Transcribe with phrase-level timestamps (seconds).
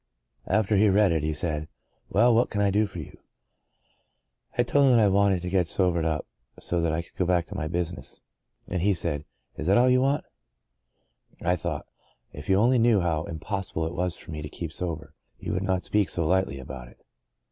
[0.47, 3.15] After he read it, he said, * Well, what can I do for you?
[3.87, 6.25] * I told him that I wanted to get sobered up
[6.59, 8.19] so that I could go back to my business,
[8.67, 9.25] and he said,
[9.57, 10.25] *Is that all you want?'
[11.43, 14.73] I thought, * If you only knew how impossible it was for me to keep
[14.73, 17.05] sober, you would not speak so lightly about it.'